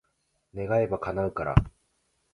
[0.55, 1.55] 願えば、叶うから。